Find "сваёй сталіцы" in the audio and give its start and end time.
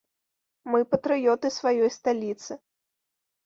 1.59-2.51